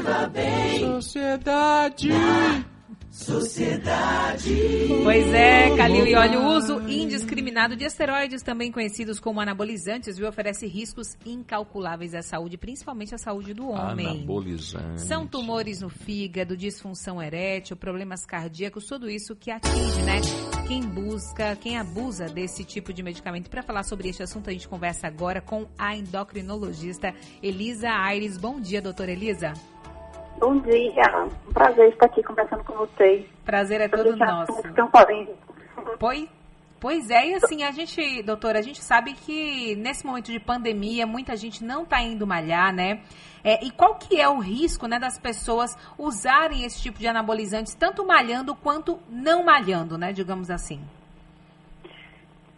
[0.00, 0.78] leva bem.
[0.80, 2.10] Sociedade.
[3.10, 4.54] Sociedade.
[5.02, 10.28] Pois é, Calil e olha, o uso indiscriminado de esteroides, também conhecidos como anabolizantes, viu,
[10.28, 14.06] oferece riscos incalculáveis à saúde, principalmente à saúde do homem.
[14.06, 15.02] Anabolizante.
[15.02, 20.20] São tumores no fígado, disfunção erétil, problemas cardíacos, tudo isso que atinge, né?
[20.68, 23.50] Quem busca, quem abusa desse tipo de medicamento.
[23.50, 27.12] Para falar sobre este assunto, a gente conversa agora com a endocrinologista
[27.42, 28.38] Elisa Aires.
[28.38, 29.52] Bom dia, doutora Elisa.
[30.40, 33.26] Bom dia, um prazer estar aqui conversando com vocês.
[33.44, 34.62] Prazer é todo nosso.
[34.72, 34.90] Tão.
[35.98, 36.26] Pois,
[36.80, 41.06] pois é, e assim, a gente, doutora, a gente sabe que nesse momento de pandemia,
[41.06, 43.02] muita gente não está indo malhar, né?
[43.44, 47.74] É, e qual que é o risco, né, das pessoas usarem esse tipo de anabolizantes,
[47.74, 50.80] tanto malhando quanto não malhando, né, digamos assim?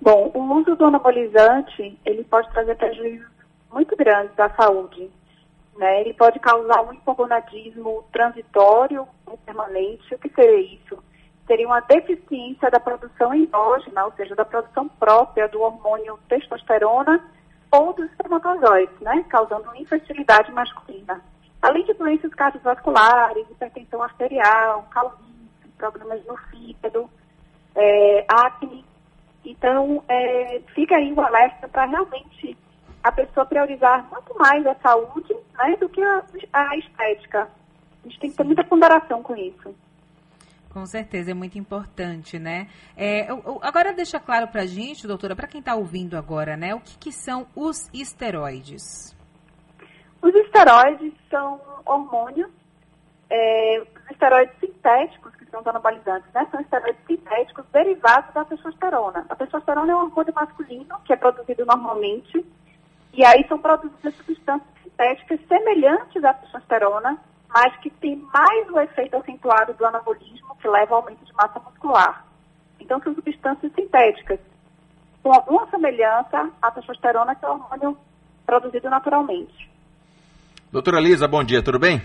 [0.01, 3.27] Bom, o uso do anabolizante, ele pode trazer prejuízos
[3.73, 5.11] muito grandes à saúde.
[5.77, 6.01] Né?
[6.01, 10.15] Ele pode causar um hipogonadismo transitório ou permanente.
[10.15, 11.03] O que seria isso?
[11.47, 17.21] Seria uma deficiência da produção endógena, ou seja, da produção própria do hormônio testosterona
[17.71, 19.25] ou dos espermatozoides, né?
[19.29, 21.23] causando infertilidade masculina.
[21.61, 25.33] Além de doenças cardiovasculares, hipertensão arterial, calvície,
[25.79, 27.09] problemas no fígado,
[27.75, 28.85] é, acne.
[29.45, 32.57] Então, é, fica aí o alerta para realmente
[33.03, 37.49] a pessoa priorizar muito mais a saúde né, do que a, a estética.
[38.05, 39.75] A gente tem que ter muita ponderação com isso.
[40.73, 42.67] Com certeza, é muito importante, né?
[42.97, 46.75] É, eu, eu, agora deixa claro pra gente, doutora, para quem está ouvindo agora, né?
[46.75, 49.15] O que, que são os esteroides?
[50.23, 52.51] Os esteroides são hormônios,
[53.29, 56.47] é, os esteroides sintéticos, que são os anabolizantes, né?
[56.51, 59.27] São esteroides sintéticos derivados da testosterona.
[59.29, 62.47] A testosterona é um hormônio masculino que é produzido normalmente
[63.15, 69.17] e aí são produzidas substâncias sintéticas semelhantes à testosterona, mas que têm mais o efeito
[69.17, 72.25] acentuado do anabolismo, que leva ao aumento de massa muscular.
[72.81, 74.41] Então, são substâncias sintéticas,
[75.23, 77.99] com alguma semelhança à testosterona, que é o hormônio
[78.47, 79.71] produzido naturalmente.
[80.71, 82.01] Doutora Lisa, bom dia, tudo bem?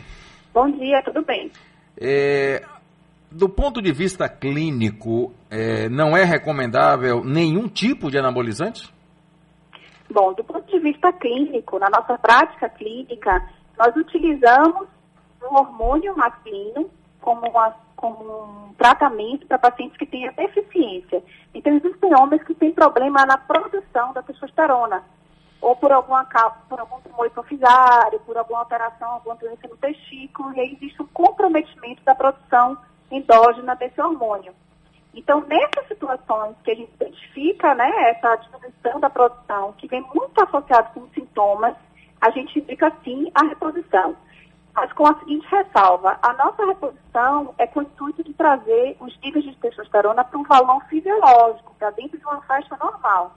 [0.54, 1.52] Bom dia, tudo bem.
[2.00, 2.64] É,
[3.32, 8.94] do ponto de vista clínico, é, não é recomendável nenhum tipo de anabolizante?
[10.10, 13.44] Bom, do ponto de vista clínico, na nossa prática clínica,
[13.78, 14.88] nós utilizamos
[15.42, 16.90] o hormônio masculino
[17.22, 21.22] como, uma, como um tratamento para pacientes que têm deficiência.
[21.54, 25.04] Então, existem homens que têm problema na produção da testosterona,
[25.62, 26.24] ou por alguma
[26.70, 31.08] por algum tumor hipofisário, por alguma alteração, alguma doença no testículo, e aí existe um
[31.08, 32.78] comprometimento da produção
[33.12, 34.54] endógena desse hormônio.
[35.18, 40.40] Então, nessas situações que a gente identifica né, essa diminuição da produção, que vem muito
[40.40, 41.76] associado com sintomas,
[42.22, 44.16] a gente indica sim a reposição.
[44.76, 49.20] Mas com a seguinte ressalva, a nossa reposição é com o intuito de trazer os
[49.22, 53.36] níveis de testosterona para um valor fisiológico, para dentro de uma faixa normal.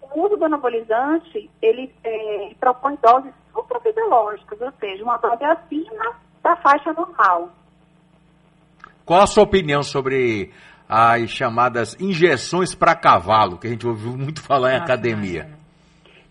[0.00, 6.56] O uso do anabolizante, ele é, propõe doses suprafisiológicas, ou seja, uma dose acima da
[6.56, 7.50] faixa normal.
[9.04, 10.50] Qual a sua opinião sobre
[10.92, 15.48] as chamadas injeções para cavalo, que a gente ouviu muito falar em ah, academia.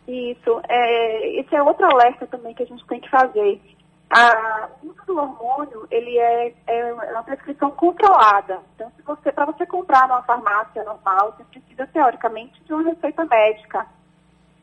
[0.07, 3.59] Isso, é, esse é outro alerta também que a gente tem que fazer.
[4.11, 8.59] A, o uso do hormônio, ele é, é uma prescrição controlada.
[8.75, 13.25] Então, se você, para você comprar numa farmácia normal, você precisa, teoricamente, de uma receita
[13.25, 13.87] médica.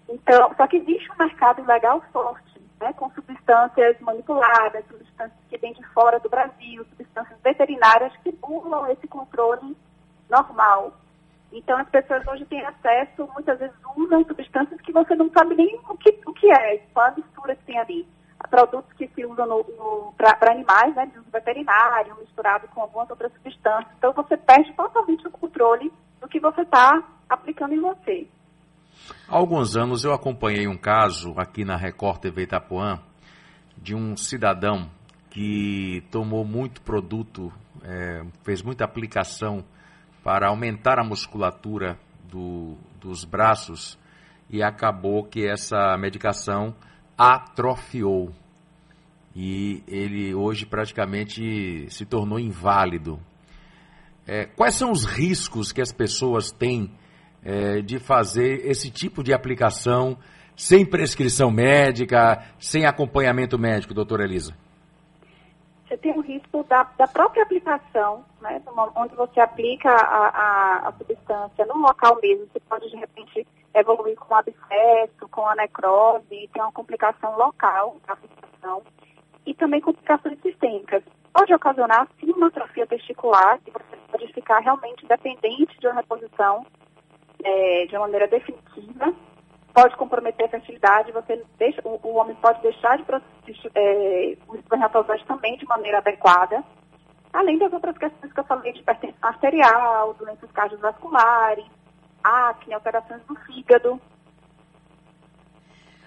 [0.09, 5.73] Então, só que existe um mercado ilegal forte, né, com substâncias manipuladas, substâncias que vêm
[5.73, 9.77] de fora do Brasil, substâncias veterinárias que burlam esse controle
[10.31, 10.93] normal.
[11.53, 15.81] Então, as pessoas hoje têm acesso, muitas vezes usam substâncias que você não sabe nem
[15.89, 18.07] o que, o que é, qual a mistura que tem ali.
[18.51, 19.65] Produtos que se usam
[20.17, 23.93] para animais, né, de uso veterinário, misturado com algumas outras substâncias.
[23.99, 28.29] Então, você perde totalmente o controle do que você está aplicando em você.
[29.29, 33.01] Há alguns anos eu acompanhei um caso aqui na Record TV Itapuã
[33.77, 34.89] de um cidadão
[35.31, 37.53] que tomou muito produto,
[37.83, 39.65] é, fez muita aplicação
[40.23, 41.99] para aumentar a musculatura
[42.31, 43.99] do, dos braços
[44.51, 46.75] e acabou que essa medicação
[47.17, 48.33] atrofiou.
[49.35, 53.21] E ele hoje praticamente se tornou inválido.
[54.27, 56.91] É, quais são os riscos que as pessoas têm
[57.43, 60.19] é, de fazer esse tipo de aplicação
[60.57, 64.55] sem prescrição médica, sem acompanhamento médico, doutora Elisa?
[65.89, 68.61] Você tem o risco da, da própria aplicação, né,
[68.95, 74.17] onde você aplica a, a, a, substância no local mesmo, você pode de repente evoluir
[74.17, 78.83] com abscesso, com a necrose, tem uma complicação local da aplicação.
[79.47, 81.03] e também complicações sistêmicas.
[81.33, 86.67] Pode ocasionar, sim, uma atrofia testicular, que você pode ficar realmente dependente de uma reposição
[87.43, 89.15] é, de uma maneira definitiva,
[89.81, 93.05] pode comprometer a fertilidade, você deixa, o, o homem pode deixar de
[93.77, 96.65] é, os espermatozoides também de maneira adequada,
[97.33, 101.65] além das outras questões que eu falei de hipertensão arterial, doenças cardiovasculares,
[102.25, 104.01] acne, alterações do fígado.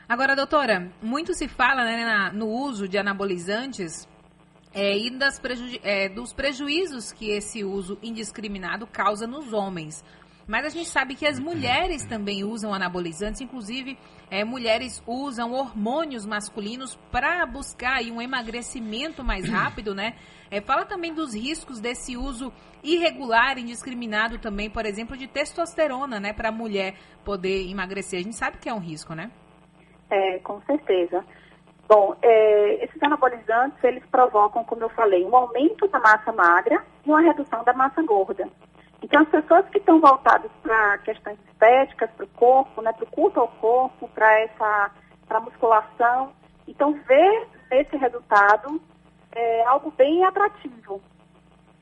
[0.10, 4.06] Agora, doutora, muito se fala né, na, no uso de anabolizantes
[4.74, 5.10] é, e
[5.42, 10.04] preju é, dos prejuízos que esse uso indiscriminado causa nos homens.
[10.48, 13.98] Mas a gente sabe que as mulheres também usam anabolizantes, inclusive
[14.30, 20.16] é, mulheres usam hormônios masculinos para buscar aí, um emagrecimento mais rápido, né?
[20.50, 22.52] É, fala também dos riscos desse uso
[22.84, 28.20] irregular, indiscriminado também, por exemplo, de testosterona, né, para a mulher poder emagrecer.
[28.20, 29.32] A gente sabe que é um risco, né?
[30.10, 31.24] É, com certeza.
[31.88, 37.10] Bom, é, esses anabolizantes, eles provocam, como eu falei, um aumento da massa magra e
[37.10, 38.48] uma redução da massa gorda.
[39.02, 43.12] Então, as pessoas que estão voltadas para questões estéticas, para o corpo, né, para o
[43.12, 44.92] culto ao corpo, para essa
[45.28, 46.34] pra musculação,
[46.68, 48.82] então ver esse resultado
[49.34, 51.02] é algo bem atrativo.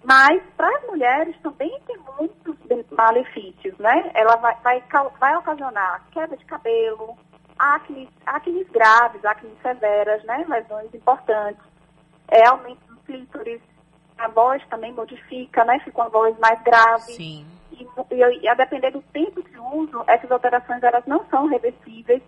[0.03, 2.55] Mas para as mulheres também tem muitos
[2.91, 4.11] malefícios, né?
[4.13, 4.83] Ela vai, vai,
[5.19, 7.17] vai ocasionar queda de cabelo,
[7.57, 10.45] acne, acne graves, acne severas, né?
[10.47, 11.61] Lesões importantes,
[12.29, 13.61] é, aumento do clítoris,
[14.19, 15.79] a voz também modifica, né?
[15.79, 17.13] Fica uma voz mais grave.
[17.13, 17.45] Sim.
[17.71, 22.21] E, e, e, a depender do tempo de uso, essas alterações elas não são reversíveis.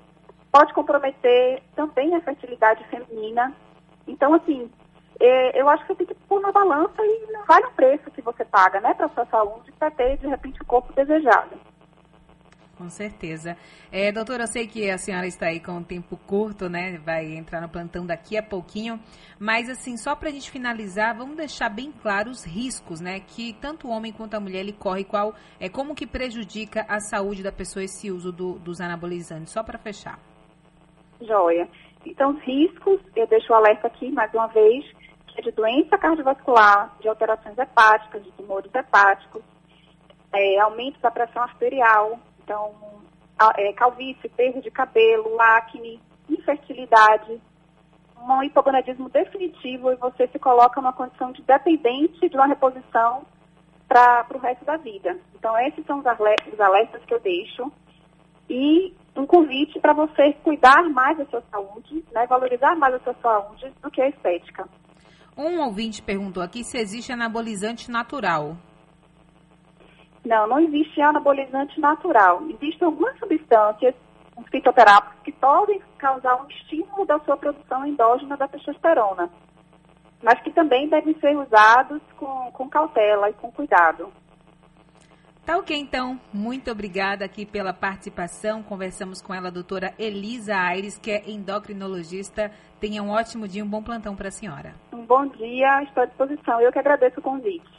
[0.52, 3.54] Pode comprometer também a fertilidade feminina.
[4.08, 4.70] Então, assim,
[5.20, 8.10] é, eu acho que você tem que pôr na balança e não vale o preço
[8.12, 11.52] que você paga, né, para sua saúde, para ter, de repente, o corpo desejado.
[12.82, 13.56] Com certeza.
[13.92, 16.98] É, doutora, eu sei que a senhora está aí com um tempo curto, né?
[17.06, 19.00] Vai entrar no plantão daqui a pouquinho.
[19.40, 23.20] Mas, assim, só para a gente finalizar, vamos deixar bem claro os riscos, né?
[23.20, 27.00] Que tanto o homem quanto a mulher ele corre, qual é como que prejudica a
[27.00, 29.54] saúde da pessoa esse uso do, dos anabolizantes.
[29.54, 30.18] Só para fechar.
[31.22, 31.70] Joia.
[32.04, 34.84] Então, os riscos, eu deixo o alerta aqui mais uma vez,
[35.28, 39.44] que é de doença cardiovascular, de alterações hepáticas, de tumores hepáticos,
[40.34, 42.20] é, aumento da pressão arterial,
[42.52, 42.74] então,
[43.58, 47.42] é, calvície, perda de cabelo, acne, infertilidade,
[48.18, 53.24] um hipogonadismo definitivo e você se coloca numa condição de dependente de uma reposição
[53.88, 55.18] para o resto da vida.
[55.34, 57.72] Então, esses são os alertas, os alertas que eu deixo.
[58.50, 63.16] E um convite para você cuidar mais da sua saúde, né, valorizar mais a sua
[63.22, 64.68] saúde do que a estética.
[65.38, 68.58] Um ouvinte perguntou aqui se existe anabolizante natural.
[70.26, 72.42] Não, não existe anabolizante natural.
[72.50, 73.96] Existem algumas substâncias,
[74.38, 79.30] os fitoterápicos, que podem causar um estímulo da sua produção endógena da testosterona,
[80.22, 84.12] mas que também devem ser usados com, com cautela e com cuidado.
[85.46, 86.20] Tá ok, então.
[86.32, 88.62] Muito obrigada aqui pela participação.
[88.62, 92.52] Conversamos com ela, a doutora Elisa Aires, que é endocrinologista.
[92.80, 94.76] Tenha um ótimo dia, um bom plantão para a senhora.
[94.94, 96.62] Um bom dia, estou à disposição.
[96.62, 97.72] Eu que agradeço o convite.